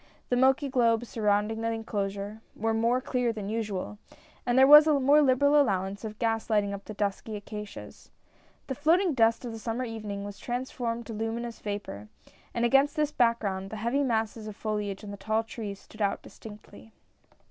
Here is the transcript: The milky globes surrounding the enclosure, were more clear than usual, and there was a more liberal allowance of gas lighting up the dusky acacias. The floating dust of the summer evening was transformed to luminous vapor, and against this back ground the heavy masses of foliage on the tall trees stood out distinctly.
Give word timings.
The 0.29 0.35
milky 0.35 0.67
globes 0.67 1.09
surrounding 1.09 1.61
the 1.61 1.71
enclosure, 1.71 2.41
were 2.55 2.73
more 2.73 3.01
clear 3.01 3.31
than 3.31 3.49
usual, 3.49 3.99
and 4.47 4.57
there 4.57 4.65
was 4.65 4.87
a 4.87 4.99
more 4.99 5.21
liberal 5.21 5.61
allowance 5.61 6.03
of 6.03 6.17
gas 6.17 6.49
lighting 6.49 6.73
up 6.73 6.85
the 6.85 6.95
dusky 6.95 7.35
acacias. 7.35 8.09
The 8.65 8.73
floating 8.73 9.13
dust 9.13 9.45
of 9.45 9.51
the 9.51 9.59
summer 9.59 9.83
evening 9.85 10.23
was 10.23 10.39
transformed 10.39 11.05
to 11.05 11.13
luminous 11.13 11.59
vapor, 11.59 12.07
and 12.51 12.65
against 12.65 12.95
this 12.95 13.11
back 13.11 13.41
ground 13.41 13.69
the 13.69 13.75
heavy 13.75 14.01
masses 14.01 14.47
of 14.47 14.55
foliage 14.55 15.03
on 15.03 15.11
the 15.11 15.17
tall 15.17 15.43
trees 15.43 15.81
stood 15.81 16.01
out 16.01 16.23
distinctly. 16.23 16.93